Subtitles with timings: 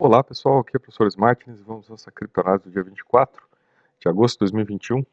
[0.00, 3.42] Olá pessoal, aqui é o professor Martins vamos nossa criptonase do dia 24
[3.98, 5.04] de agosto de 2021.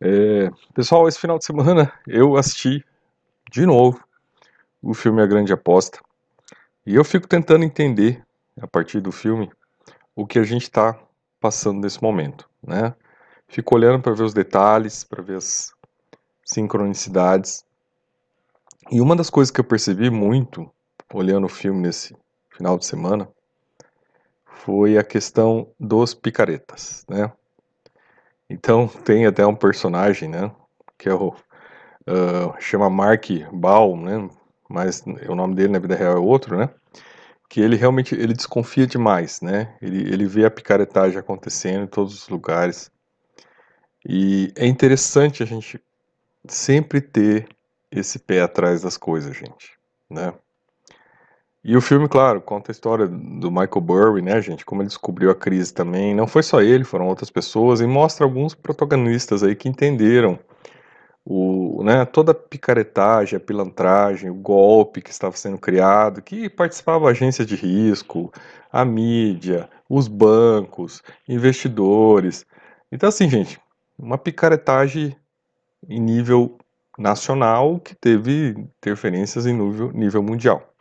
[0.00, 2.84] É, pessoal, esse final de semana eu assisti
[3.52, 4.02] de novo
[4.82, 6.00] o filme A Grande Aposta
[6.84, 8.26] e eu fico tentando entender,
[8.60, 9.48] a partir do filme,
[10.16, 10.98] o que a gente está
[11.38, 12.50] passando nesse momento.
[12.60, 12.92] Né?
[13.46, 15.72] Fico olhando para ver os detalhes, para ver as
[16.44, 17.64] sincronicidades.
[18.90, 20.68] E uma das coisas que eu percebi muito
[21.14, 22.16] olhando o filme nesse
[22.50, 23.28] final de semana
[24.64, 27.32] foi a questão dos picaretas, né?
[28.48, 30.52] Então tem até um personagem, né?
[30.96, 34.30] Que é o uh, chama Mark Baum, né?
[34.68, 36.70] Mas o nome dele na vida real é outro, né?
[37.48, 39.76] Que ele realmente ele desconfia demais, né?
[39.82, 42.90] Ele, ele vê a picaretagem acontecendo em todos os lugares.
[44.06, 45.80] E é interessante a gente
[46.48, 47.48] sempre ter
[47.90, 49.76] esse pé atrás das coisas, gente,
[50.08, 50.32] né?
[51.64, 55.30] E o filme, claro, conta a história do Michael Burry, né, gente, como ele descobriu
[55.30, 56.12] a crise também.
[56.12, 60.38] Não foi só ele, foram outras pessoas e mostra alguns protagonistas aí que entenderam
[61.24, 67.06] o, né, toda a picaretagem, a pilantragem, o golpe que estava sendo criado, que participava
[67.06, 68.32] a agência de risco,
[68.72, 72.44] a mídia, os bancos, investidores.
[72.90, 73.60] Então, assim, gente,
[73.96, 75.16] uma picaretagem
[75.88, 76.58] em nível
[76.98, 78.48] nacional que teve
[78.80, 80.71] interferências em nível, nível mundial.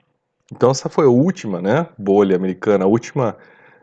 [0.51, 3.37] Então essa foi a última, né, bolha americana, a última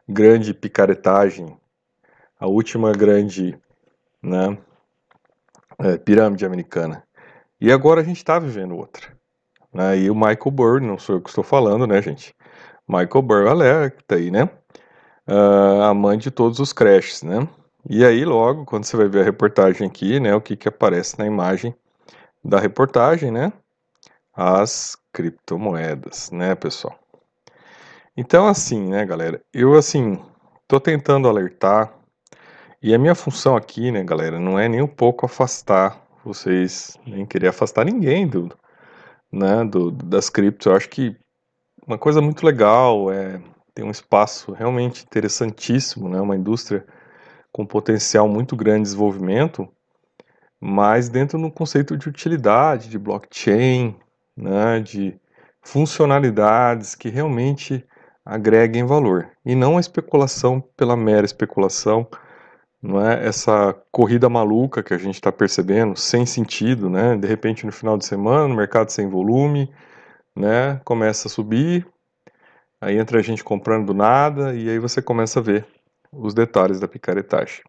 [0.07, 1.57] grande picaretagem,
[2.39, 3.59] a última grande,
[4.23, 4.57] né,
[5.79, 7.03] é, pirâmide americana.
[7.61, 9.17] E agora a gente está vivendo outra.
[9.73, 12.35] Né, e o Michael Burr, não sou eu que estou falando, né, gente?
[12.87, 14.45] Michael Burr alerta aí, né?
[15.29, 17.47] Uh, a mãe de todos os crashes, né?
[17.89, 21.19] E aí logo, quando você vai ver a reportagem aqui, né, o que que aparece
[21.19, 21.75] na imagem
[22.43, 23.53] da reportagem, né?
[24.41, 26.97] As criptomoedas, né, pessoal?
[28.17, 30.17] Então, assim, né, galera, eu, assim,
[30.69, 31.93] tô tentando alertar,
[32.81, 37.27] e a minha função aqui, né, galera, não é nem um pouco afastar vocês, nem
[37.27, 38.57] querer afastar ninguém do,
[39.33, 40.67] né, do, das criptos.
[40.67, 41.17] Eu acho que
[41.85, 43.43] uma coisa muito legal é
[43.75, 46.87] tem um espaço realmente interessantíssimo, né, uma indústria
[47.51, 49.69] com potencial muito grande de desenvolvimento,
[50.61, 53.97] mas dentro do conceito de utilidade, de blockchain,
[54.39, 55.19] né, de
[55.61, 57.85] funcionalidades que realmente
[58.25, 62.07] agreguem valor e não a especulação pela mera especulação,
[62.81, 67.17] não é essa corrida maluca que a gente está percebendo sem sentido, né?
[67.17, 69.69] De repente no final de semana, no mercado sem volume,
[70.37, 70.81] né?
[70.85, 71.87] Começa a subir,
[72.81, 75.67] aí entra a gente comprando do nada e aí você começa a ver
[76.13, 77.63] os detalhes da picaretagem.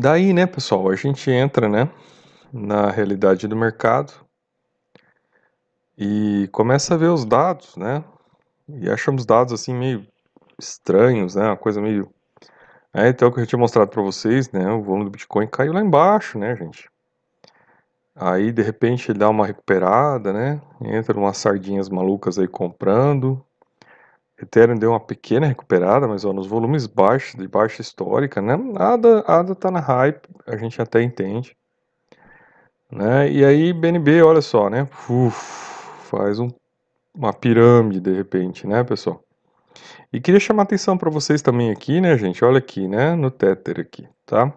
[0.00, 1.90] Daí, né, pessoal, a gente entra, né,
[2.52, 4.12] na realidade do mercado
[5.96, 8.04] e começa a ver os dados, né,
[8.68, 10.06] e achamos dados assim meio
[10.56, 12.08] estranhos, né, uma coisa meio...
[12.94, 15.72] É, então, o que eu tinha mostrado para vocês, né, o volume do Bitcoin caiu
[15.72, 16.88] lá embaixo, né, gente.
[18.14, 23.44] Aí, de repente, ele dá uma recuperada, né, entra umas sardinhas malucas aí comprando,
[24.40, 28.56] Ethereum deu uma pequena recuperada, mas ó, nos volumes baixos, de baixa histórica, né?
[28.56, 31.56] Nada, nada tá na hype, a gente até entende.
[32.90, 33.30] Né?
[33.30, 34.88] E aí BNB, olha só, né?
[35.10, 36.48] Uf, faz um,
[37.12, 39.22] uma pirâmide de repente, né, pessoal?
[40.12, 42.44] E queria chamar atenção para vocês também aqui, né, gente?
[42.44, 44.52] Olha aqui, né, no Tether aqui, tá?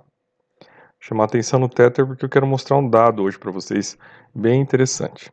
[1.00, 3.98] Chamar atenção no Tether porque eu quero mostrar um dado hoje para vocês
[4.34, 5.32] bem interessante.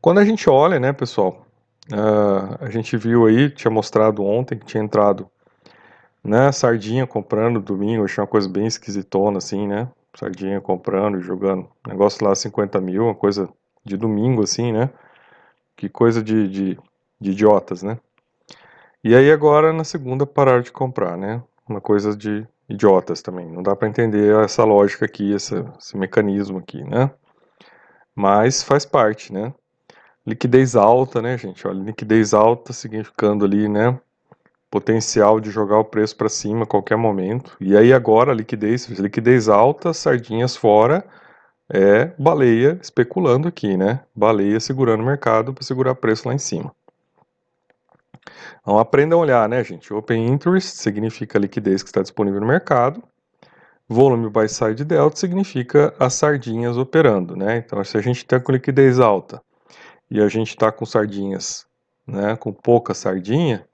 [0.00, 1.44] Quando a gente olha, né, pessoal,
[1.90, 5.28] Uh, a gente viu aí, tinha mostrado ontem que tinha entrado
[6.22, 9.88] né, sardinha comprando domingo, achei uma coisa bem esquisitona assim, né?
[10.14, 11.68] Sardinha comprando e jogando.
[11.86, 13.48] Negócio lá 50 mil, uma coisa
[13.84, 14.90] de domingo assim, né?
[15.76, 16.78] Que coisa de, de,
[17.20, 17.98] de idiotas, né?
[19.02, 21.42] E aí agora na segunda pararam de comprar, né?
[21.68, 23.50] Uma coisa de idiotas também.
[23.50, 27.10] Não dá para entender essa lógica aqui, esse, esse mecanismo aqui, né?
[28.14, 29.52] Mas faz parte, né?
[30.24, 31.66] Liquidez alta, né, gente?
[31.66, 33.98] Olha, liquidez alta significando ali, né,
[34.70, 37.56] potencial de jogar o preço para cima a qualquer momento.
[37.60, 41.04] E aí agora liquidez, liquidez alta, sardinhas fora,
[41.68, 44.00] é baleia especulando aqui, né?
[44.14, 46.72] Baleia segurando o mercado para segurar preço lá em cima.
[48.60, 49.92] Então aprenda a olhar, né, gente?
[49.92, 53.02] Open Interest significa a liquidez que está disponível no mercado.
[53.88, 57.56] Volume buy side delta significa as sardinhas operando, né?
[57.56, 59.42] Então se a gente está com liquidez alta
[60.12, 61.66] e a gente está com sardinhas,
[62.06, 63.66] né, com pouca sardinha,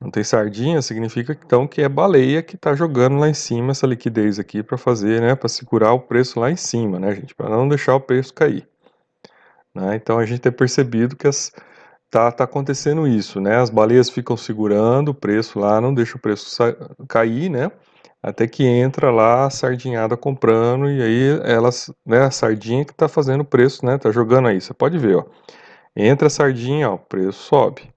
[0.00, 3.86] Não tem sardinha, significa então que é baleia que está jogando lá em cima essa
[3.86, 7.48] liquidez aqui para fazer, né, para segurar o preço lá em cima, né, gente, para
[7.48, 8.68] não deixar o preço cair.
[9.74, 9.96] Né?
[9.96, 11.52] Então a gente tem percebido que as,
[12.10, 13.56] tá, tá acontecendo isso, né?
[13.56, 16.46] As baleias ficam segurando o preço lá, não deixa o preço
[17.08, 17.70] cair, né?
[18.22, 23.08] Até que entra lá a sardinhada comprando e aí elas, né, a sardinha que está
[23.08, 23.98] fazendo o preço, né?
[23.98, 25.24] Tá jogando aí, você pode ver, ó.
[25.94, 27.92] Entra a sardinha, ó, o preço sobe,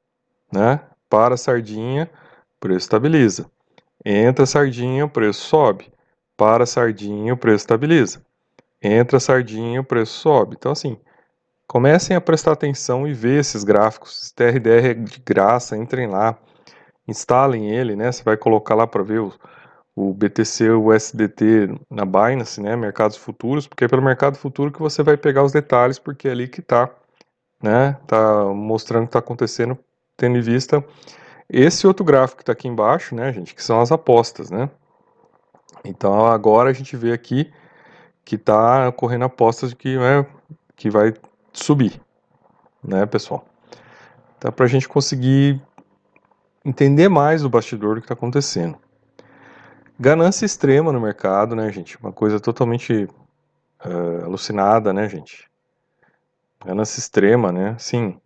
[0.51, 0.81] né?
[1.09, 2.09] Para a sardinha,
[2.57, 3.49] o preço estabiliza.
[4.03, 5.91] Entra a sardinha, o preço sobe.
[6.37, 8.21] Para a sardinha, o preço estabiliza.
[8.81, 10.55] Entra a sardinha, o preço sobe.
[10.59, 10.99] Então, assim,
[11.67, 14.31] comecem a prestar atenção e ver esses gráficos.
[14.31, 16.37] TRDR é de graça, entrem lá,
[17.07, 18.11] instalem ele, né?
[18.11, 19.33] Você vai colocar lá para ver o,
[19.95, 22.75] o BTC, o USDT na Binance, né?
[22.75, 26.31] Mercados futuros, porque é pelo mercado futuro que você vai pegar os detalhes, porque é
[26.31, 26.91] ali que está
[27.65, 27.97] né?
[28.07, 29.77] Tá mostrando o que está acontecendo,
[30.15, 30.83] tendo em vista
[31.49, 34.69] esse outro gráfico que está aqui embaixo, né, gente, que são as apostas, né?
[35.83, 37.51] Então agora a gente vê aqui
[38.23, 40.25] que está ocorrendo apostas que, né,
[40.75, 41.13] que vai
[41.53, 42.01] subir,
[42.83, 43.45] né, pessoal?
[44.37, 45.61] Então para a gente conseguir
[46.63, 48.77] entender mais o bastidor do que está acontecendo.
[49.99, 51.97] Ganância extrema no mercado, né, gente?
[51.99, 53.07] Uma coisa totalmente
[53.85, 55.49] uh, alucinada, né, gente?
[56.65, 57.75] Ganância extrema, né?
[57.77, 58.19] Sim.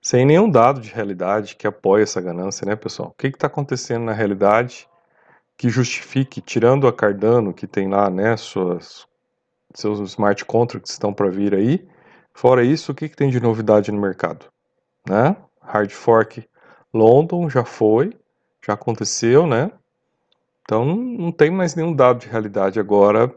[0.00, 3.10] Sem nenhum dado de realidade que apoie essa ganância, né, pessoal?
[3.10, 4.88] O que está acontecendo na realidade
[5.56, 9.06] que justifique, tirando a Cardano, que tem lá, né, suas,
[9.74, 11.86] seus smart contracts estão para vir aí,
[12.34, 14.46] fora isso, o que, que tem de novidade no mercado?
[15.08, 15.36] Né?
[15.60, 16.44] Hard fork
[16.92, 18.12] London já foi,
[18.64, 19.70] já aconteceu, né?
[20.62, 23.32] Então não tem mais nenhum dado de realidade agora,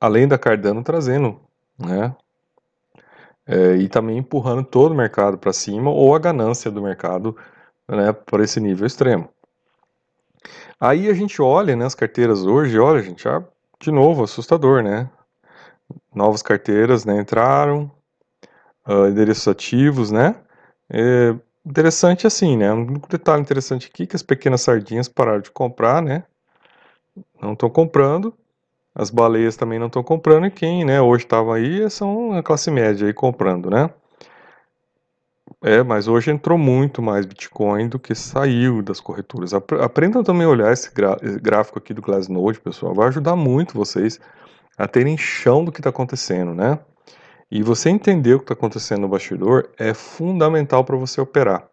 [0.00, 1.40] além da Cardano trazendo,
[1.78, 2.14] né?
[3.46, 7.36] É, e também empurrando todo o mercado para cima ou a ganância do mercado
[7.88, 9.28] né, por esse nível extremo.
[10.80, 13.42] Aí a gente olha né, as carteiras hoje, olha, gente, já,
[13.80, 15.08] de novo, assustador, né?
[16.14, 17.90] Novas carteiras né, entraram,
[18.86, 20.34] uh, endereços ativos, né?
[20.90, 21.34] É
[21.64, 22.72] interessante assim, né?
[22.72, 26.24] Um detalhe interessante aqui que as pequenas sardinhas pararam de comprar, né?
[27.40, 28.34] Não estão comprando,
[28.98, 32.70] as baleias também não estão comprando e quem, né, hoje estava aí são a classe
[32.70, 33.90] média aí comprando, né?
[35.62, 39.52] É, mas hoje entrou muito mais Bitcoin do que saiu das corretoras.
[39.54, 40.90] Aprendam também a olhar esse
[41.40, 42.94] gráfico aqui do Glassnode, pessoal.
[42.94, 44.18] Vai ajudar muito vocês
[44.78, 46.78] a terem chão do que está acontecendo, né?
[47.50, 51.68] E você entender o que está acontecendo no bastidor é fundamental para você operar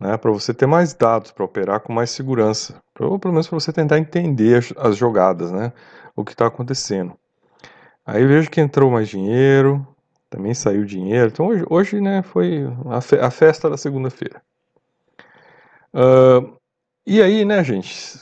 [0.00, 3.60] né, para você ter mais dados para operar com mais segurança, ou pelo menos para
[3.60, 5.72] você tentar entender as, as jogadas, né,
[6.14, 7.16] o que está acontecendo.
[8.04, 9.86] Aí vejo que entrou mais dinheiro,
[10.28, 14.42] também saiu dinheiro, então hoje, hoje né, foi a, fe a festa da segunda-feira.
[15.92, 16.56] Uh,
[17.06, 18.20] e aí, né, gente,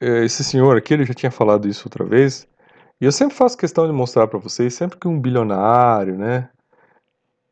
[0.00, 2.48] esse senhor aqui, ele já tinha falado isso outra vez,
[3.00, 6.48] e eu sempre faço questão de mostrar para vocês, sempre que um bilionário, né,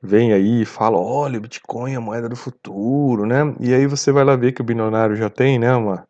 [0.02, 3.54] vem aí e fala, olha, o Bitcoin é a moeda do futuro, né?
[3.60, 6.06] E aí você vai lá ver que o bilionário já tem, né, uma,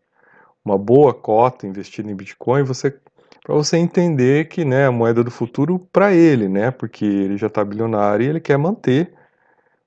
[0.64, 2.96] uma boa cota investida em Bitcoin, você
[3.42, 6.70] para você entender que, né, a moeda do futuro para ele, né?
[6.70, 9.12] Porque ele já está bilionário e ele quer manter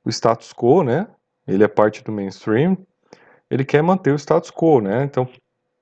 [0.03, 1.07] o status quo, né?
[1.47, 2.77] Ele é parte do mainstream,
[3.50, 5.03] ele quer manter o status quo, né?
[5.03, 5.27] Então,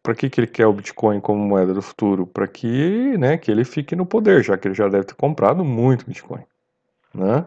[0.03, 2.25] para que, que ele quer o Bitcoin como moeda do futuro?
[2.25, 5.63] Para que, né, que ele fique no poder, já que ele já deve ter comprado
[5.63, 6.43] muito Bitcoin,
[7.13, 7.45] né?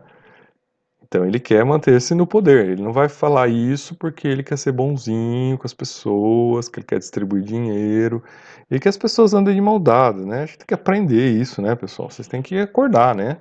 [1.15, 2.71] Então ele quer manter-se no poder.
[2.71, 6.87] Ele não vai falar isso porque ele quer ser bonzinho com as pessoas, que ele
[6.87, 8.21] quer distribuir dinheiro
[8.69, 10.43] e que as pessoas andem de maldade, né?
[10.43, 12.11] A gente tem que aprender isso, né, pessoal?
[12.11, 13.37] Vocês têm que acordar, né?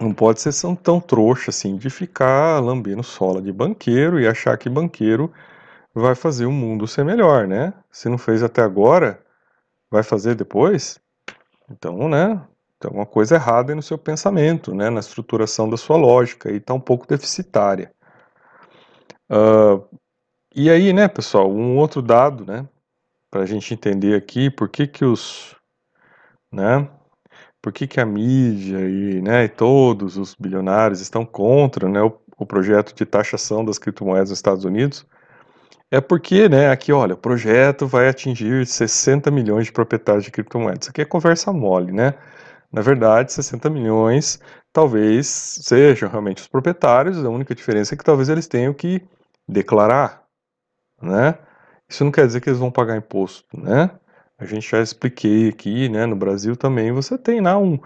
[0.00, 4.70] Não pode ser tão trouxa assim de ficar lambendo sola de banqueiro e achar que
[4.70, 5.30] banqueiro
[5.94, 7.74] vai fazer o mundo ser melhor, né?
[7.92, 9.20] Se não fez até agora,
[9.90, 10.98] vai fazer depois?
[11.70, 12.40] Então, né?
[12.80, 16.72] Tem alguma coisa errada no seu pensamento, né, na estruturação da sua lógica, e está
[16.72, 17.92] um pouco deficitária.
[19.30, 19.84] Uh,
[20.54, 22.66] e aí, né, pessoal, um outro dado, né,
[23.30, 25.54] para a gente entender aqui por que que os,
[26.50, 26.88] né,
[27.60, 32.18] por que que a mídia e, né, e todos os bilionários estão contra, né, o,
[32.38, 35.06] o projeto de taxação das criptomoedas nos Estados Unidos,
[35.90, 40.84] é porque, né, aqui, olha, o projeto vai atingir 60 milhões de proprietários de criptomoedas.
[40.84, 42.14] Isso aqui é conversa mole, né?
[42.72, 44.40] Na verdade, 60 milhões
[44.72, 49.02] talvez sejam realmente os proprietários, a única diferença é que talvez eles tenham que
[49.48, 50.24] declarar,
[51.02, 51.38] né?
[51.88, 53.90] Isso não quer dizer que eles vão pagar imposto, né?
[54.38, 56.06] A gente já expliquei aqui, né?
[56.06, 57.78] No Brasil também você tem lá um,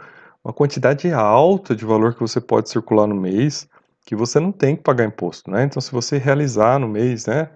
[0.45, 3.69] uma quantidade alta de valor que você pode circular no mês
[4.07, 5.65] que você não tem que pagar imposto, né?
[5.65, 7.51] Então, se você realizar no mês, né?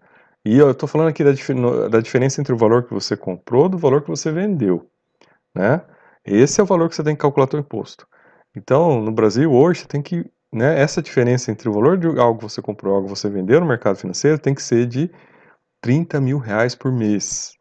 [0.44, 1.32] E eu estou falando aqui da,
[1.88, 4.88] da diferença entre o valor que você comprou do valor que você vendeu,
[5.54, 5.82] né?
[6.30, 8.06] Esse é o valor que você tem que calcular seu imposto.
[8.54, 12.38] Então, no Brasil hoje, você tem que, né, essa diferença entre o valor de algo
[12.38, 15.10] que você comprou algo que você vendeu no mercado financeiro tem que ser de
[15.80, 17.56] 30 mil reais por mês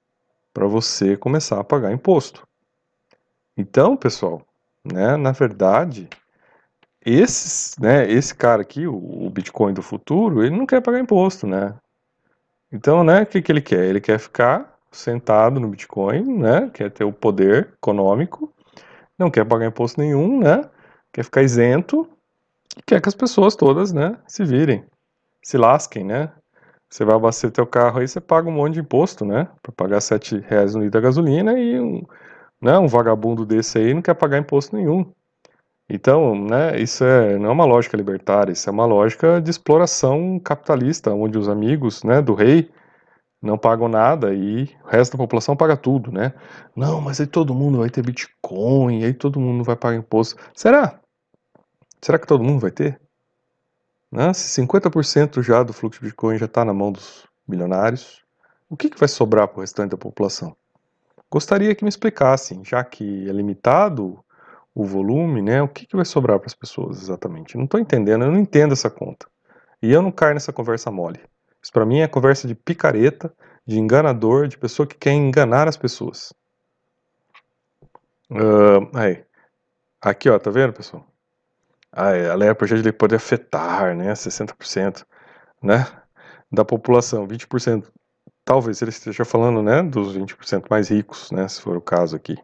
[0.54, 2.46] para você começar a pagar imposto.
[3.56, 4.42] Então, pessoal,
[4.84, 6.10] né, na verdade,
[7.06, 11.48] esses, né, esse cara aqui, o, o Bitcoin do futuro, ele não quer pagar imposto,
[11.48, 11.74] né?
[12.72, 13.86] Então, né, o que, que ele quer?
[13.86, 16.70] Ele quer ficar sentado no Bitcoin, né?
[16.74, 18.54] Quer ter o poder econômico,
[19.18, 20.70] não quer pagar imposto nenhum, né?
[21.12, 22.08] Quer ficar isento
[22.86, 24.84] quer que as pessoas todas, né, se virem,
[25.44, 26.32] se lasquem, né?
[26.90, 29.48] Você vai abastecer teu carro aí, você paga um monte de imposto, né?
[29.62, 32.02] Para pagar sete reais no litro da gasolina e um,
[32.62, 35.06] né, um vagabundo desse aí não quer pagar imposto nenhum.
[35.90, 40.40] Então, né, isso é, não é uma lógica libertária, isso é uma lógica de exploração
[40.40, 42.70] capitalista, onde os amigos né, do rei
[43.42, 46.34] não pagam nada e o resto da população paga tudo, né?
[46.76, 50.36] Não, mas aí todo mundo vai ter Bitcoin, aí todo mundo vai pagar imposto.
[50.56, 51.00] Será?
[52.02, 53.00] Será que todo mundo vai ter?
[54.12, 54.34] Né?
[54.34, 58.24] Se 50% já do fluxo de Bitcoin já está na mão dos milionários,
[58.70, 60.56] o que, que vai sobrar para o restante da população?
[61.30, 64.24] Gostaria que me explicassem, já que é limitado
[64.74, 65.62] o volume, né?
[65.62, 67.58] O que, que vai sobrar para as pessoas exatamente?
[67.58, 69.28] Não estou entendendo, eu não entendo essa conta.
[69.82, 71.20] E eu não caio nessa conversa mole.
[71.68, 73.30] Isso para mim é conversa de picareta,
[73.66, 76.34] de enganador, de pessoa que quer enganar as pessoas.
[78.32, 79.26] Uh, aí.
[80.02, 81.06] Aqui, ó, tá vendo, pessoal?
[81.92, 85.06] Ah, a lei projeto de pode afetar, né, 60%,
[85.62, 85.86] né,
[86.50, 87.92] da população, 20%.
[88.46, 92.38] Talvez ele esteja falando, né, dos 20% mais ricos, né, se for o caso aqui.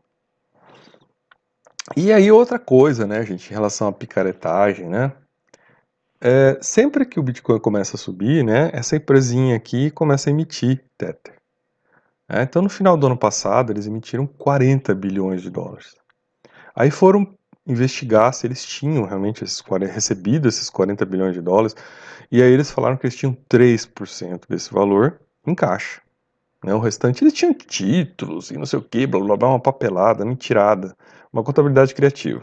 [1.96, 5.14] E aí outra coisa, né, gente, em relação à picaretagem, né?
[6.26, 10.82] É, sempre que o Bitcoin começa a subir, né, essa empresinha aqui começa a emitir
[10.98, 11.36] Tether.
[12.30, 15.98] É, então, no final do ano passado, eles emitiram 40 bilhões de dólares.
[16.74, 17.38] Aí foram
[17.68, 21.76] investigar se eles tinham realmente esses 40, recebido esses 40 bilhões de dólares,
[22.32, 26.02] e aí eles falaram que eles tinham 3% desse valor em caixa.
[26.64, 26.74] Né?
[26.74, 30.24] O restante eles tinham títulos e não sei o que, blá blá blá, uma papelada,
[30.24, 30.96] mentirada
[31.34, 32.42] uma contabilidade criativa.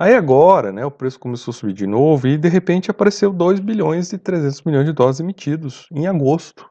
[0.00, 3.58] Aí agora, né, o preço começou a subir de novo e de repente apareceu 2
[3.58, 6.70] bilhões e 300 milhões de dólares emitidos em agosto,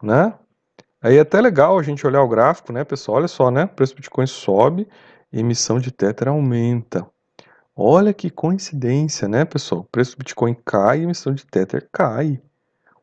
[0.00, 0.32] né?
[1.02, 3.18] Aí é até legal a gente olhar o gráfico, né, pessoal?
[3.18, 3.64] Olha só, né?
[3.64, 4.86] O preço do Bitcoin sobe,
[5.32, 7.04] emissão de Tether aumenta.
[7.74, 9.80] Olha que coincidência, né, pessoal?
[9.80, 12.40] O preço do Bitcoin cai emissão de Tether cai.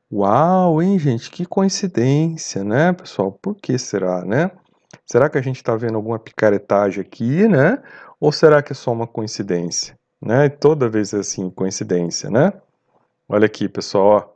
[0.09, 1.29] Uau, hein, gente?
[1.29, 3.33] Que coincidência, né, pessoal?
[3.33, 4.49] Por que será, né?
[5.05, 7.83] Será que a gente está vendo alguma picaretagem aqui, né?
[8.19, 9.97] Ou será que é só uma coincidência?
[10.21, 10.49] Né?
[10.49, 12.51] Toda vez é assim, coincidência, né?
[13.27, 14.29] Olha aqui, pessoal, ó,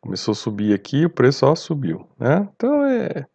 [0.00, 2.48] começou a subir aqui, o preço ó, subiu, né?
[2.54, 3.26] Então é,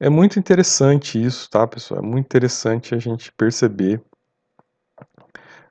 [0.00, 2.00] é muito interessante isso, tá, pessoal?
[2.00, 4.02] É muito interessante a gente perceber,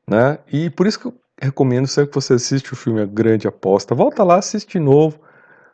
[0.07, 0.39] né?
[0.47, 3.95] E por isso que eu recomendo sempre que você assiste o filme A Grande Aposta,
[3.95, 5.19] volta lá, assiste de novo,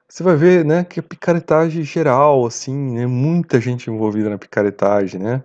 [0.07, 5.19] você vai ver, né, que é picaretagem geral, assim, né, muita gente envolvida na picaretagem,
[5.19, 5.43] né?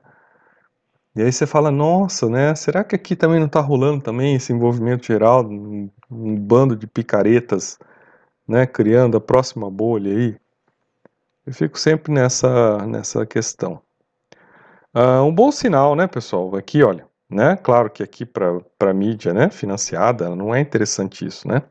[1.17, 4.52] E aí você fala, nossa, né, será que aqui também não tá rolando também esse
[4.52, 7.79] envolvimento geral, um, um bando de picaretas,
[8.47, 10.37] né, criando a próxima bolha aí?
[11.45, 13.81] Eu fico sempre nessa, nessa questão.
[14.95, 19.50] Uh, um bom sinal, né, pessoal, aqui, olha, né, claro que aqui para mídia, né,
[19.50, 21.62] financiada, não é interessante isso, né?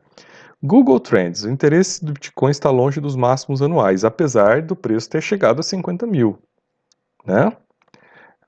[0.62, 1.44] Google Trends.
[1.44, 5.62] O interesse do Bitcoin está longe dos máximos anuais, apesar do preço ter chegado a
[5.62, 6.38] 50 mil.
[7.24, 7.50] Né?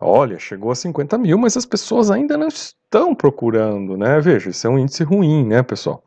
[0.02, 4.20] Olha, chegou a 50 mil, mas as pessoas ainda não estão procurando, né?
[4.20, 6.02] Veja, isso é um índice ruim, né, pessoal?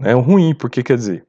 [0.00, 1.26] É um ruim, porque quer dizer,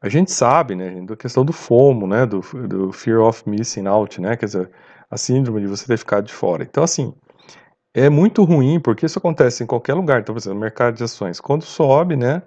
[0.00, 4.20] a gente sabe, né, da questão do FOMO, né, do, do Fear of Missing Out,
[4.20, 4.70] né, quer dizer,
[5.10, 6.62] a síndrome de você ter ficado de fora.
[6.62, 7.14] Então, assim,
[7.94, 10.20] é muito ruim, porque isso acontece em qualquer lugar.
[10.20, 12.42] Então, por exemplo, no mercado de ações, quando sobe, né,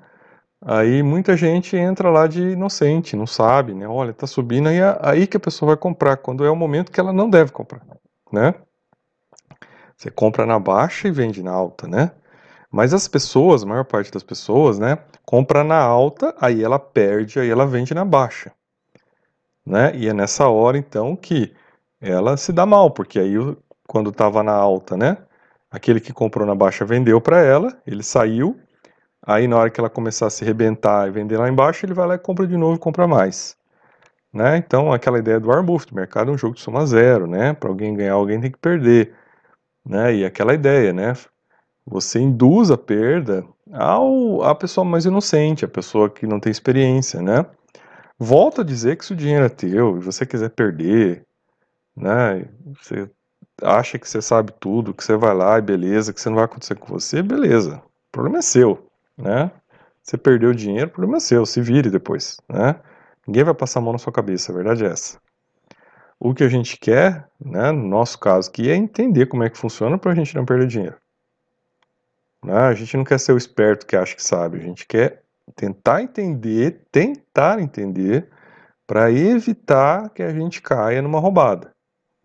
[0.64, 3.88] Aí muita gente entra lá de inocente, não sabe, né?
[3.88, 6.92] Olha, tá subindo, aí é aí que a pessoa vai comprar, quando é o momento
[6.92, 7.82] que ela não deve comprar,
[8.32, 8.54] né?
[9.96, 12.12] Você compra na baixa e vende na alta, né?
[12.72, 17.40] Mas as pessoas, a maior parte das pessoas, né, compra na alta, aí ela perde,
[17.40, 18.52] aí ela vende na baixa,
[19.66, 19.96] né?
[19.96, 21.54] E é nessa hora então que
[22.00, 23.36] ela se dá mal, porque aí
[23.88, 25.18] quando estava na alta, né,
[25.70, 28.58] aquele que comprou na baixa vendeu para ela, ele saiu,
[29.24, 32.08] Aí na hora que ela começar a se rebentar e vender lá embaixo, ele vai
[32.08, 33.56] lá e compra de novo e compra mais.
[34.34, 34.58] Né?
[34.58, 37.54] Então, aquela ideia do Warren mercado é um jogo de soma zero, né?
[37.54, 39.14] Para alguém ganhar, alguém tem que perder.
[39.86, 40.16] Né?
[40.16, 41.14] E aquela ideia, né?
[41.86, 47.22] Você induz a perda ao, à pessoa mais inocente, a pessoa que não tem experiência,
[47.22, 47.46] né?
[48.18, 51.26] Volto a dizer que se o dinheiro é teu e você quiser perder,
[51.96, 52.46] né?
[52.80, 53.10] Você
[53.62, 56.46] acha que você sabe tudo, que você vai lá e beleza, que você não vai
[56.46, 57.78] acontecer com você, beleza.
[57.78, 59.52] O problema é seu, né?
[60.04, 62.76] Você perdeu o dinheiro, o problema é seu, se vire depois, né?
[63.28, 65.20] Ninguém vai passar a mão na sua cabeça, a verdade é essa.
[66.20, 69.58] O que a gente quer, né, no nosso caso aqui, é entender como é que
[69.58, 70.98] funciona para a gente não perder dinheiro.
[72.44, 72.54] Né?
[72.54, 75.24] A gente não quer ser o esperto que acha que sabe, a gente quer
[75.56, 78.30] tentar entender, tentar entender,
[78.86, 81.72] para evitar que a gente caia numa roubada.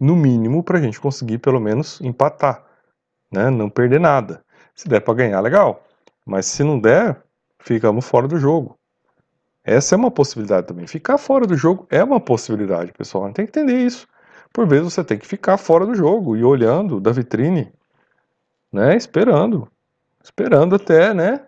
[0.00, 2.65] No mínimo, para a gente conseguir pelo menos empatar,
[3.31, 3.50] né?
[3.50, 4.45] não perder nada.
[4.75, 5.85] Se der para ganhar, legal.
[6.25, 7.23] Mas se não der,
[7.61, 8.76] ficamos fora do jogo.
[9.67, 10.87] Essa é uma possibilidade também.
[10.87, 13.25] Ficar fora do jogo é uma possibilidade, pessoal.
[13.33, 14.07] Tem que entender isso.
[14.53, 17.73] Por vezes você tem que ficar fora do jogo e olhando da vitrine,
[18.73, 18.97] né?
[18.97, 19.69] Esperando.
[20.23, 21.45] Esperando até, né?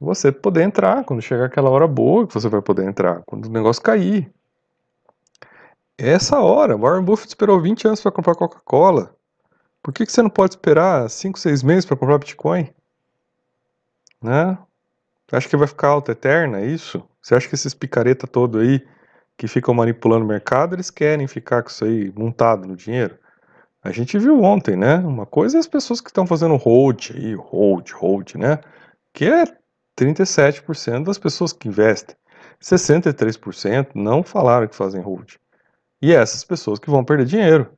[0.00, 1.04] Você poder entrar.
[1.04, 3.22] Quando chegar aquela hora boa que você vai poder entrar.
[3.24, 4.28] Quando o negócio cair.
[5.96, 6.76] Essa hora.
[6.76, 9.14] Warren Buffett esperou 20 anos para comprar Coca-Cola.
[9.80, 12.68] Por que, que você não pode esperar 5, 6 meses para comprar Bitcoin?
[14.20, 14.58] Né?
[15.30, 17.08] Acha que vai ficar alta eterna, é isso?
[17.22, 18.84] Você acha que esses picareta todo aí
[19.36, 23.16] que ficam manipulando o mercado, eles querem ficar com isso aí montado no dinheiro?
[23.82, 24.96] A gente viu ontem, né?
[24.98, 28.60] Uma coisa é as pessoas que estão fazendo hold aí, hold, hold, né?
[29.12, 29.44] Que é
[29.98, 32.16] 37% das pessoas que investem.
[32.60, 35.34] 63% não falaram que fazem hold.
[36.00, 37.72] E é essas pessoas que vão perder dinheiro.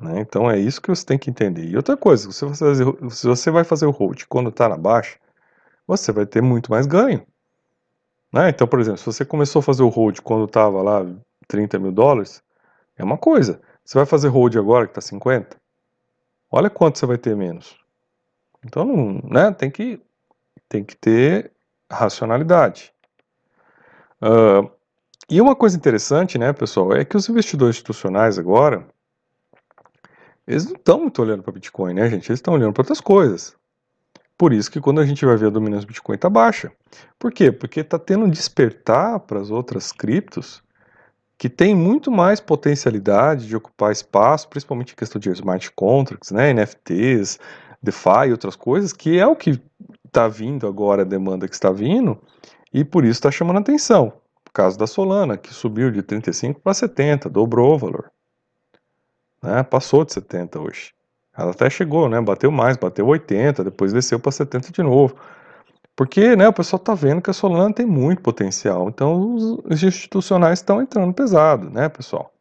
[0.00, 0.20] Né?
[0.20, 1.64] Então é isso que você tem que entender.
[1.64, 2.64] E outra coisa, se você,
[3.10, 5.18] se você vai fazer o hold quando está na baixa,
[5.86, 7.26] você vai ter muito mais ganho.
[8.32, 8.50] Né?
[8.50, 11.06] Então, por exemplo, se você começou a fazer o hold quando estava lá
[11.48, 12.42] 30 mil dólares,
[12.96, 13.60] é uma coisa.
[13.84, 15.56] Você vai fazer hold agora que está 50?
[16.50, 17.76] Olha quanto você vai ter menos.
[18.64, 20.00] Então, né, tem, que,
[20.68, 21.52] tem que ter
[21.90, 22.92] racionalidade.
[24.20, 24.70] Uh,
[25.28, 28.86] e uma coisa interessante, né, pessoal, é que os investidores institucionais agora,
[30.46, 32.28] eles não estão muito olhando para Bitcoin, né, gente?
[32.28, 33.56] Eles estão olhando para outras coisas.
[34.38, 36.70] Por isso que quando a gente vai ver a dominância do Bitcoin está baixa.
[37.18, 37.50] Por quê?
[37.50, 40.62] Porque está tendo um despertar para as outras criptos
[41.38, 46.52] que tem muito mais potencialidade de ocupar espaço, principalmente em questão de smart contracts, né,
[46.52, 47.38] NFTs,
[47.82, 49.60] DeFi e outras coisas, que é o que
[50.04, 52.18] está vindo agora, a demanda que está vindo,
[52.72, 54.14] e por isso está chamando atenção.
[54.48, 58.10] O caso da Solana, que subiu de 35 para 70, dobrou o valor.
[59.42, 60.95] Né, passou de 70 hoje.
[61.36, 62.20] Ela até chegou, né?
[62.20, 65.16] Bateu mais, bateu 80, depois desceu para 70 de novo.
[65.94, 68.88] Porque né, o pessoal está vendo que a Solana tem muito potencial.
[68.88, 72.32] Então os institucionais estão entrando pesado, né, pessoal?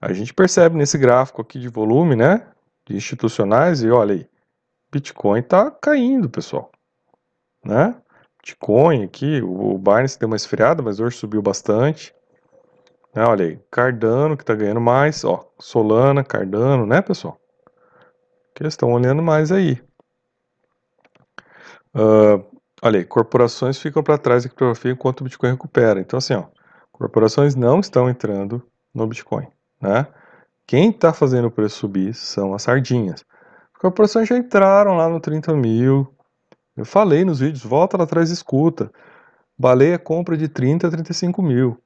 [0.00, 2.46] A gente percebe nesse gráfico aqui de volume, né?
[2.86, 4.26] De institucionais, e olha aí,
[4.90, 6.70] Bitcoin está caindo, pessoal.
[7.64, 7.94] Né?
[8.40, 12.12] Bitcoin aqui, o Binance deu uma esfriada, mas hoje subiu bastante.
[13.14, 17.38] Né, olha aí, Cardano que está ganhando mais, ó, Solana, Cardano, né, pessoal?
[18.54, 19.80] Que eles estão olhando mais aí.
[21.94, 22.44] Uh,
[22.82, 26.00] olha aí, corporações ficam para trás da criptografia enquanto o Bitcoin recupera.
[26.00, 26.44] Então, assim, ó,
[26.90, 28.62] corporações não estão entrando
[28.94, 29.46] no Bitcoin,
[29.80, 30.06] né?
[30.66, 33.24] Quem está fazendo o preço subir são as sardinhas.
[33.74, 36.14] As corporações já entraram lá no 30 mil.
[36.76, 38.90] Eu falei nos vídeos, volta lá atrás e escuta.
[39.58, 41.78] Baleia compra de 30 a 35 mil.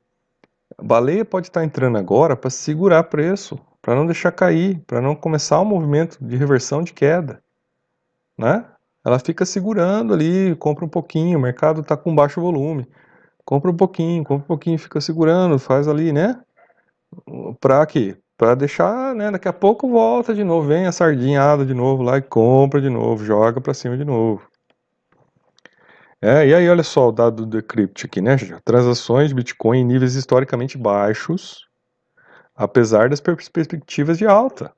[0.81, 5.15] Baleia pode estar tá entrando agora para segurar preço para não deixar cair, para não
[5.15, 7.41] começar um movimento de reversão de queda,
[8.37, 8.65] né?
[9.05, 12.85] Ela fica segurando ali, compra um pouquinho, o mercado está com baixo volume,
[13.45, 16.37] compra um pouquinho, compra um pouquinho, fica segurando, faz ali, né?
[17.61, 18.17] Para quê?
[18.37, 19.31] Para deixar, né?
[19.31, 22.91] Daqui a pouco volta de novo, vem a sardinhada de novo lá e compra de
[22.91, 24.43] novo, joga para cima de novo.
[26.21, 28.37] É, e aí olha só o dado do Decrypt aqui, né?
[28.65, 31.66] Transações de Bitcoin em níveis historicamente baixos
[32.57, 34.73] apesar das perspectivas de alta.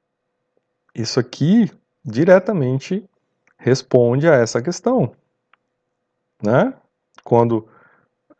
[0.94, 1.70] Isso aqui
[2.04, 3.08] diretamente
[3.56, 5.12] responde a essa questão,
[6.42, 6.74] né?
[7.22, 7.68] Quando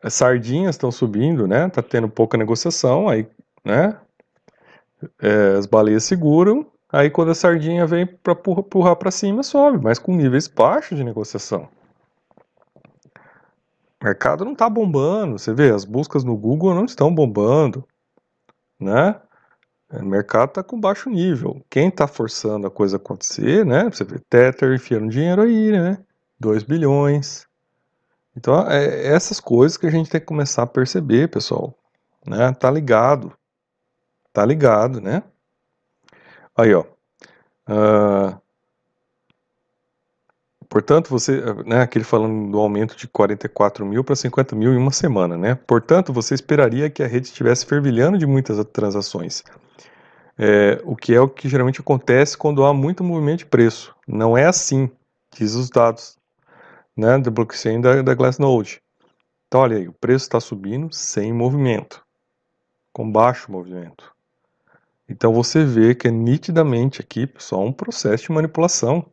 [0.03, 1.69] as sardinhas estão subindo, né?
[1.69, 3.27] Tá tendo pouca negociação, aí,
[3.63, 3.97] né?
[5.21, 9.97] É, as baleias seguram, aí quando a sardinha vem para empurrar para cima, sobe, mas
[9.99, 11.69] com níveis baixos de negociação.
[14.01, 17.85] O mercado não está bombando, você vê, as buscas no Google não estão bombando,
[18.79, 19.21] né?
[19.91, 21.65] O mercado está com baixo nível.
[21.69, 23.85] Quem está forçando a coisa acontecer, né?
[23.85, 25.97] Você vê Tether enfiando dinheiro aí, né?
[26.39, 27.47] 2 bilhões.
[28.35, 31.75] Então, é essas coisas que a gente tem que começar a perceber, pessoal.
[32.25, 32.53] Né?
[32.53, 33.33] Tá ligado.
[34.31, 35.23] Tá ligado, né?
[36.55, 36.85] Aí, ó.
[37.67, 38.39] Uh,
[40.69, 44.91] portanto, você, né, aquele falando do aumento de 44 mil para 50 mil em uma
[44.91, 45.55] semana, né?
[45.55, 49.43] Portanto, você esperaria que a rede estivesse fervilhando de muitas transações.
[50.37, 53.93] É, o que é o que geralmente acontece quando há muito movimento de preço.
[54.07, 54.89] Não é assim,
[55.37, 56.17] diz os dados
[56.95, 58.81] né, do blockchain da, da Glassnode.
[59.47, 62.05] Então, olha aí, o preço está subindo sem movimento,
[62.93, 64.13] com baixo movimento.
[65.07, 69.03] Então, você vê que é nitidamente aqui, pessoal, um processo de manipulação.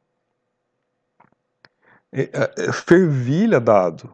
[2.17, 4.11] É, é, é fervilha dado,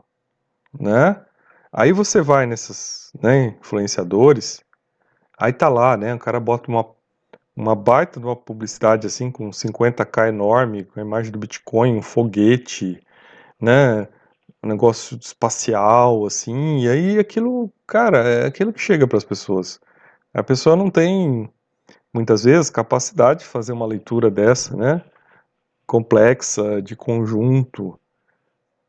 [0.79, 1.25] né?
[1.73, 4.61] Aí você vai nesses né, influenciadores,
[5.39, 6.13] aí tá lá, né?
[6.13, 6.85] O cara bota uma,
[7.57, 12.03] uma baita de uma publicidade assim, com 50k enorme, com a imagem do Bitcoin, um
[12.03, 13.01] foguete,
[13.61, 14.09] né?
[14.63, 19.81] Um negócio espacial, assim, e aí aquilo, cara, é aquilo que chega para as pessoas.
[20.35, 21.49] A pessoa não tem,
[22.13, 25.03] muitas vezes, capacidade de fazer uma leitura dessa, né?
[25.93, 27.99] Complexa, de conjunto.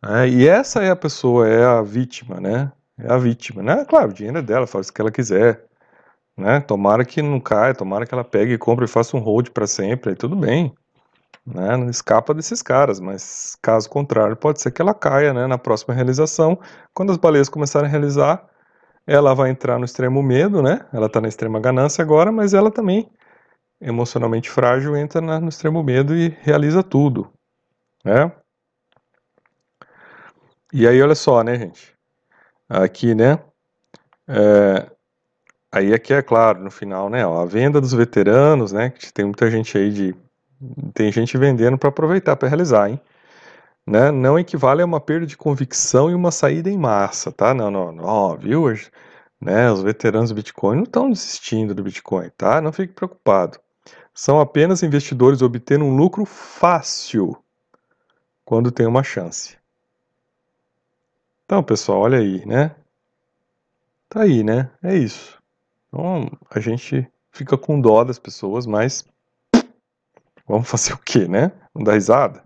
[0.02, 0.30] Né?
[0.30, 2.72] E essa é a pessoa, é a vítima, né?
[2.98, 3.86] É a vítima, né?
[3.86, 5.66] Claro, o dinheiro é dela, faz o que ela quiser.
[6.38, 6.62] Né?
[6.62, 9.68] Tomara que não caia, tomara que ela pegue e compre e faça um hold para
[9.68, 10.74] sempre, aí tudo bem
[11.46, 15.58] né, não escapa desses caras, mas caso contrário, pode ser que ela caia né, na
[15.58, 16.58] próxima realização.
[16.94, 18.46] Quando as baleias começarem a realizar,
[19.06, 20.86] ela vai entrar no extremo medo, né?
[20.94, 23.10] Ela está na extrema ganância agora, mas ela também,
[23.84, 27.32] emocionalmente frágil, entra no extremo medo e realiza tudo,
[28.04, 28.32] né?
[30.72, 31.94] E aí, olha só, né, gente?
[32.68, 33.40] Aqui, né?
[34.28, 34.90] É,
[35.72, 37.26] aí aqui é claro, no final, né?
[37.26, 38.90] Ó, a venda dos veteranos, né?
[38.90, 40.16] Que tem muita gente aí de
[40.94, 43.00] tem gente vendendo para aproveitar, para realizar, hein?
[43.86, 44.12] Né?
[44.12, 47.54] Não equivale a uma perda de convicção e uma saída em massa, tá?
[47.54, 48.66] Não, não, não, viu?
[49.42, 52.62] Né, os veteranos do Bitcoin não estão desistindo do Bitcoin, tá?
[52.62, 53.60] Não fique preocupado.
[54.14, 57.38] São apenas investidores obtendo um lucro fácil
[58.46, 59.58] quando tem uma chance.
[61.46, 62.76] Então, pessoal, olha aí, né?
[64.10, 64.70] Tá aí, né?
[64.82, 65.42] É isso.
[65.88, 69.06] Então, a gente fica com dó das pessoas, mas
[70.48, 71.52] Vamos fazer o quê, né?
[71.74, 72.44] Não dar risada?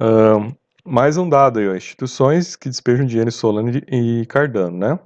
[0.00, 4.98] Um, mais um dado aí, ó, instituições que despejam dinheiro em Solana e Cardano, né?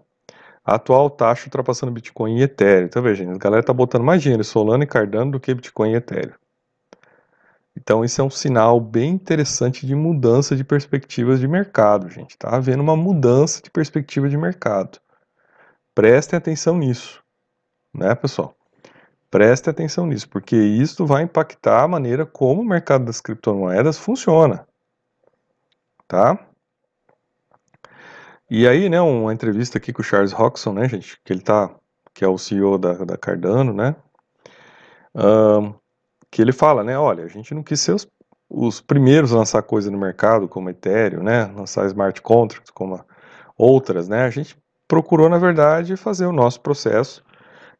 [0.64, 2.86] Atual taxa ultrapassando Bitcoin e Ethereum.
[2.86, 5.92] Então, veja, a galera tá botando mais dinheiro em Solana e Cardano do que Bitcoin
[5.92, 6.34] e Ethereum.
[7.76, 12.38] Então, isso é um sinal bem interessante de mudança de perspectivas de mercado, gente.
[12.38, 14.98] Tá havendo uma mudança de perspectiva de mercado.
[15.94, 17.22] Prestem atenção nisso,
[17.92, 18.56] né, pessoal?
[19.30, 24.66] Preste atenção nisso, porque isso vai impactar a maneira como o mercado das criptomoedas funciona.
[26.06, 26.38] Tá?
[28.50, 31.74] E aí, né, uma entrevista aqui com o Charles Roxon, né, gente, que ele tá,
[32.12, 33.96] que é o CEO da, da Cardano, né,
[35.14, 35.74] um,
[36.30, 38.06] que ele fala, né, olha, a gente não quis ser os,
[38.48, 43.02] os primeiros a lançar coisa no mercado, como Ethereum, né, lançar smart contracts, como
[43.56, 47.24] outras, né, a gente procurou, na verdade, fazer o nosso processo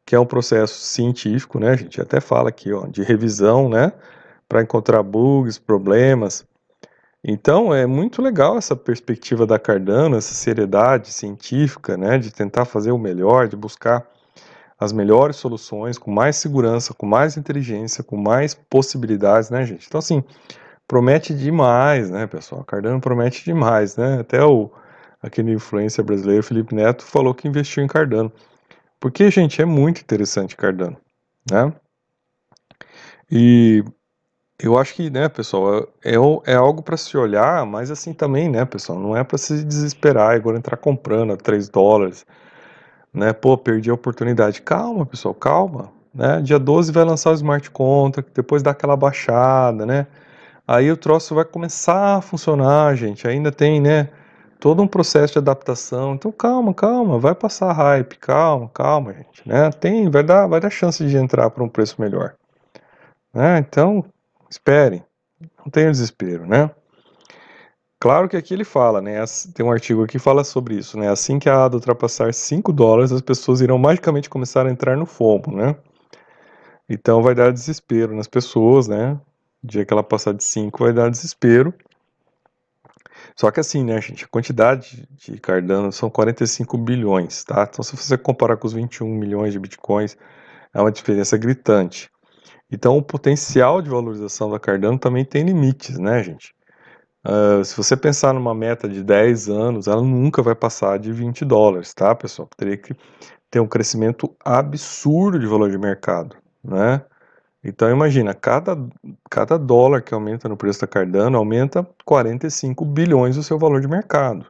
[0.07, 1.71] que é um processo científico, né?
[1.71, 3.93] A gente até fala aqui, ó, de revisão, né?
[4.49, 6.47] Para encontrar bugs, problemas.
[7.27, 12.19] Então, é muito legal essa perspectiva da Cardano, essa seriedade científica, né?
[12.19, 14.07] De tentar fazer o melhor, de buscar
[14.79, 19.87] as melhores soluções, com mais segurança, com mais inteligência, com mais possibilidades, né, gente?
[19.87, 20.23] Então, assim,
[20.87, 22.61] promete demais, né, pessoal?
[22.61, 24.21] A Cardano promete demais, né?
[24.21, 24.71] Até o
[25.23, 28.31] aquele influencer brasileiro, Felipe Neto, falou que investiu em Cardano.
[29.01, 30.99] Porque, gente, é muito interessante Cardano,
[31.51, 31.73] né?
[33.31, 33.83] E
[34.59, 36.15] eu acho que, né, pessoal, é,
[36.53, 40.35] é algo para se olhar, mas assim também, né, pessoal, não é para se desesperar
[40.35, 42.25] e agora entrar comprando a 3 dólares,
[43.13, 43.33] né?
[43.33, 44.63] Pô, perdi a oportunidade.
[44.63, 46.41] Calma, pessoal, calma, né?
[46.43, 50.07] Dia 12 vai lançar o Smart Contract, depois dá aquela baixada, né?
[50.67, 53.29] Aí o troço vai começar a funcionar, gente.
[53.29, 54.09] Ainda tem, né?
[54.65, 56.15] todo um processo de adaptação.
[56.15, 59.71] Então calma, calma, vai passar hype, calma, calma, gente, né?
[59.71, 62.35] Tem, vai dar, vai dar chance de entrar para um preço melhor,
[63.35, 63.59] né?
[63.59, 64.05] Então
[64.55, 65.05] esperem,
[65.59, 66.71] não tenham desespero, né?
[68.01, 69.25] Claro que aqui ele fala, né?
[69.55, 71.09] Tem um artigo aqui que fala sobre isso, né?
[71.09, 75.07] Assim que a ADA ultrapassar 5 dólares, as pessoas irão magicamente começar a entrar no
[75.07, 75.75] FOMO, né?
[76.89, 79.19] Então vai dar desespero nas pessoas, né?
[79.63, 81.73] O dia que ela passar de 5 vai dar desespero.
[83.35, 87.67] Só que assim, né, gente, a quantidade de Cardano são 45 bilhões, tá?
[87.69, 90.17] Então, se você comparar com os 21 milhões de Bitcoins,
[90.73, 92.11] é uma diferença gritante.
[92.75, 96.55] Então, o potencial de valorização da Cardano também tem limites, né, gente?
[97.27, 101.45] Uh, se você pensar numa meta de 10 anos, ela nunca vai passar de 20
[101.45, 102.49] dólares, tá, pessoal?
[102.57, 102.95] Teria que
[103.51, 107.03] ter um crescimento absurdo de valor de mercado, né?
[107.65, 108.77] Então imagina, cada,
[109.31, 113.89] cada dólar que aumenta no preço da Cardano aumenta 45 bilhões o seu valor de
[113.89, 114.47] mercado.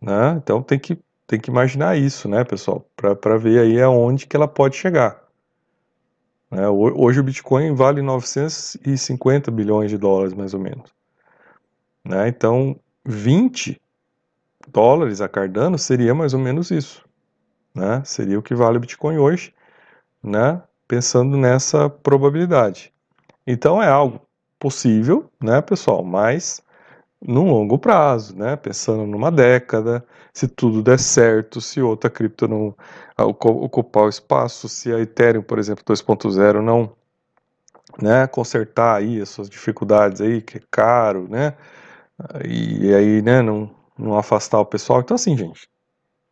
[0.00, 0.34] Né?
[0.36, 4.48] Então tem que, tem que imaginar isso, né, pessoal, para ver aí aonde que ela
[4.48, 5.21] pode chegar.
[6.52, 6.68] Né?
[6.68, 10.92] Hoje o Bitcoin vale 950 bilhões de dólares, mais ou menos.
[12.04, 12.28] Né?
[12.28, 13.80] Então 20
[14.68, 17.02] dólares a Cardano seria mais ou menos isso.
[17.74, 18.02] Né?
[18.04, 19.54] Seria o que vale o Bitcoin hoje,
[20.22, 20.62] né?
[20.86, 22.92] pensando nessa probabilidade.
[23.46, 24.20] Então é algo
[24.58, 26.62] possível, né, pessoal, mas
[27.26, 32.74] num longo prazo, né, pensando numa década, se tudo der certo, se outra cripto não
[33.18, 36.92] ocupar o espaço, se a Ethereum, por exemplo, 2.0 não
[38.00, 41.54] né, consertar aí as suas dificuldades aí, que é caro, né,
[42.44, 45.00] e aí, né, não, não afastar o pessoal.
[45.00, 45.68] Então, assim, gente,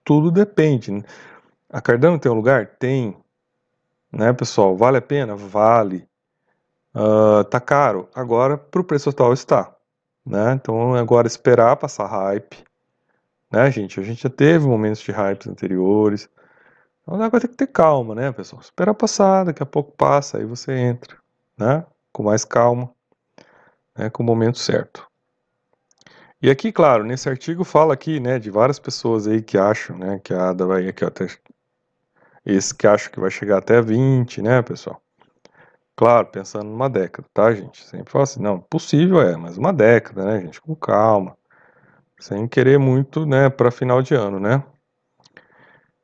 [0.05, 0.90] tudo depende.
[0.92, 1.03] Né?
[1.68, 2.66] A Cardano tem um lugar?
[2.79, 3.16] Tem.
[4.12, 4.76] Né, pessoal?
[4.76, 5.37] Vale a pena?
[5.37, 6.09] Vale.
[6.94, 8.09] Uh, tá caro?
[8.14, 9.74] Agora, para o preço atual está.
[10.30, 10.52] Né?
[10.52, 12.56] Então, agora esperar passar hype.
[13.50, 13.98] Né, gente?
[13.98, 16.28] A gente já teve momentos de hypes anteriores.
[17.02, 18.62] Então, agora tem que ter calma, né, pessoal?
[18.62, 21.16] Esperar passar, daqui a pouco passa, aí você entra,
[21.58, 21.84] né?
[22.12, 22.88] Com mais calma,
[23.98, 25.04] né, com o momento certo.
[26.40, 30.20] E aqui, claro, nesse artigo fala aqui, né, de várias pessoas aí que acham, né,
[30.22, 31.26] que a ADA vai aqui até
[32.46, 35.02] esse que acham que vai chegar até 20, né, pessoal?
[35.96, 37.85] Claro, pensando numa década, tá, gente?
[37.85, 40.61] Sempre fala assim, não, possível é, mas uma década, né, gente?
[40.61, 41.37] Com calma.
[42.18, 44.62] Sem querer muito, né, para final de ano, né?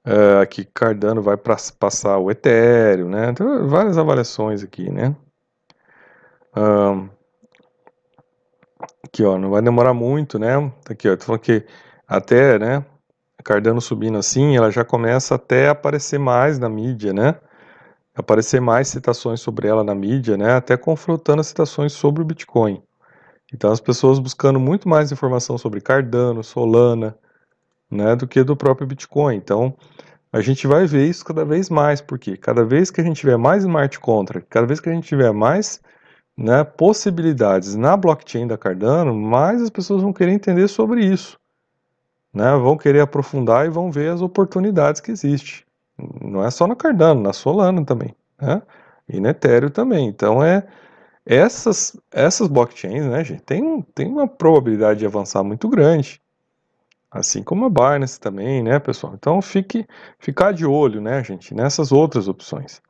[0.04, 3.30] É, aqui Cardano vai pra, passar o Ethereum, né?
[3.30, 5.16] Então, várias avaliações aqui, né?
[6.56, 7.08] Um,
[9.04, 10.54] aqui, ó, não vai demorar muito, né?
[10.88, 11.66] Aqui, ó, tô falando que
[12.06, 12.84] até, né?
[13.44, 17.34] Cardano subindo assim, ela já começa até a aparecer mais na mídia, né?
[18.16, 20.54] Aparecer mais citações sobre ela na mídia, né?
[20.54, 22.82] Até confrontando as citações sobre o Bitcoin.
[23.52, 27.16] Então as pessoas buscando muito mais informação sobre Cardano, Solana,
[27.90, 29.36] né, do que do próprio Bitcoin.
[29.36, 29.76] Então
[30.32, 33.36] a gente vai ver isso cada vez mais, porque cada vez que a gente tiver
[33.36, 35.80] mais smart contract, cada vez que a gente tiver mais
[36.36, 41.38] né, possibilidades na blockchain da Cardano, mais as pessoas vão querer entender sobre isso
[42.36, 45.65] né, vão querer aprofundar e vão ver as oportunidades que existem.
[45.98, 48.62] Não é só na Cardano, na Solana também, né?
[49.08, 50.08] E na Ethereum também.
[50.08, 50.66] Então é
[51.24, 56.20] essas essas blockchains, né, gente, tem, tem uma probabilidade de avançar muito grande.
[57.10, 59.14] Assim como a Binance também, né, pessoal?
[59.14, 59.86] Então fique
[60.18, 62.82] ficar de olho, né, gente, nessas outras opções.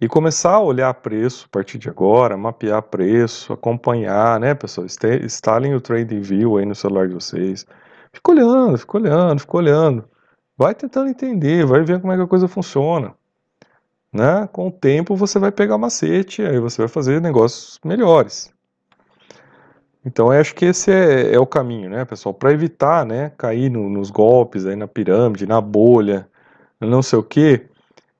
[0.00, 4.86] E começar a olhar preço a partir de agora, mapear preço, acompanhar, né, pessoal?
[5.24, 7.66] Instalem o TradingView aí no celular de vocês
[8.16, 10.08] Fica olhando, fica olhando, fica olhando.
[10.56, 13.14] Vai tentando entender, vai ver como é que a coisa funciona.
[14.12, 14.48] Né?
[14.52, 18.54] Com o tempo você vai pegar macete, aí você vai fazer negócios melhores.
[20.04, 22.32] Então acho que esse é, é o caminho, né, pessoal?
[22.32, 26.28] Para evitar, né, cair no, nos golpes aí na pirâmide, na bolha,
[26.80, 27.66] não sei o que,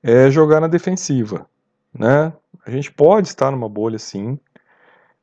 [0.02, 1.46] é jogar na defensiva,
[1.94, 2.32] né?
[2.66, 4.36] A gente pode estar numa bolha sim,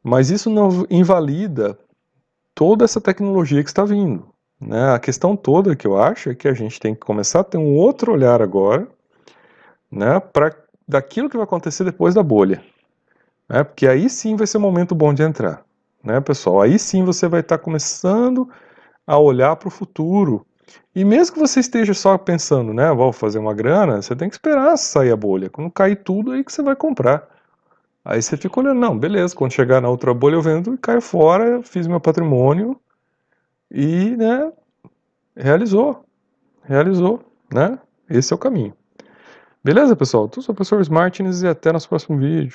[0.02, 1.78] mas isso não invalida
[2.56, 4.33] toda essa tecnologia que está vindo.
[4.66, 4.94] Né?
[4.94, 7.58] A questão toda que eu acho é que a gente tem que começar a ter
[7.58, 8.88] um outro olhar agora
[9.92, 10.56] né, para
[10.88, 12.62] daquilo que vai acontecer depois da bolha.
[13.48, 13.64] Né?
[13.64, 15.64] Porque aí sim vai ser o momento bom de entrar.
[16.04, 16.62] Né, pessoal?
[16.62, 18.50] Aí sim você vai estar tá começando
[19.08, 20.46] a olhar para o futuro.
[20.96, 24.36] E mesmo que você esteja só pensando, né, vou fazer uma grana, você tem que
[24.36, 25.50] esperar sair a bolha.
[25.50, 27.28] Quando cair tudo, aí que você vai comprar.
[28.04, 31.02] Aí você fica olhando, não, beleza, quando chegar na outra bolha eu vendo e caio
[31.02, 32.78] fora, fiz meu patrimônio,
[33.72, 34.52] e né,
[35.36, 36.06] realizou,
[36.64, 37.22] realizou,
[37.52, 37.80] né?
[38.10, 38.74] Esse é o caminho.
[39.64, 40.30] Beleza, pessoal?
[40.36, 42.52] Eu sou o professor Martins e até nosso próximo vídeo.